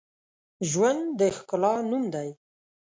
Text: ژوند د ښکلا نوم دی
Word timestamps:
ژوند 0.69 1.03
د 1.19 1.21
ښکلا 1.37 1.73
نوم 1.89 2.03
دی 2.13 2.29